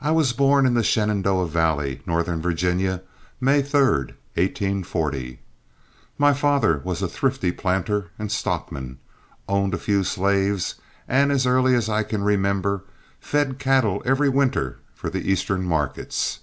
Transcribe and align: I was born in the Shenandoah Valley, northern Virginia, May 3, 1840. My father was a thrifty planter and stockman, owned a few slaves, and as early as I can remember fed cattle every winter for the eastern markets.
I 0.00 0.10
was 0.10 0.32
born 0.32 0.64
in 0.64 0.72
the 0.72 0.82
Shenandoah 0.82 1.48
Valley, 1.48 2.00
northern 2.06 2.40
Virginia, 2.40 3.02
May 3.42 3.60
3, 3.60 3.80
1840. 4.40 5.40
My 6.16 6.32
father 6.32 6.80
was 6.82 7.02
a 7.02 7.08
thrifty 7.08 7.52
planter 7.52 8.08
and 8.18 8.32
stockman, 8.32 8.98
owned 9.46 9.74
a 9.74 9.76
few 9.76 10.02
slaves, 10.02 10.76
and 11.06 11.30
as 11.30 11.44
early 11.44 11.74
as 11.74 11.90
I 11.90 12.04
can 12.04 12.22
remember 12.24 12.84
fed 13.20 13.58
cattle 13.58 14.00
every 14.06 14.30
winter 14.30 14.78
for 14.94 15.10
the 15.10 15.30
eastern 15.30 15.62
markets. 15.62 16.38